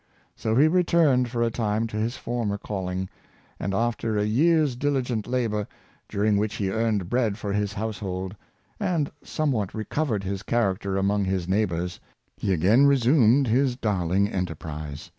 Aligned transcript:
So 0.35 0.55
he 0.55 0.67
returned 0.67 1.29
for 1.29 1.43
a 1.43 1.51
time 1.51 1.85
to 1.85 1.95
his 1.97 2.17
former 2.17 2.57
calling; 2.57 3.07
and 3.59 3.71
after 3.71 4.17
a 4.17 4.23
year's 4.25 4.75
dili 4.75 5.03
gent 5.03 5.27
labor, 5.27 5.67
during 6.09 6.37
which 6.37 6.55
he 6.55 6.71
earned 6.71 7.07
bread 7.07 7.37
for 7.37 7.53
his 7.53 7.73
house 7.73 7.99
Perfects 7.99 8.35
the 8.79 8.83
Enamel, 8.83 9.03
201 9.03 9.03
hold, 9.03 9.03
and 9.03 9.11
somewhat 9.23 9.73
recovered 9.75 10.23
his 10.23 10.41
character 10.41 10.97
among 10.97 11.25
his 11.25 11.47
neighbors, 11.47 11.99
he 12.35 12.51
again 12.51 12.87
resumed 12.87 13.45
his 13.45 13.75
darHng 13.77 14.33
enterprise. 14.33 15.09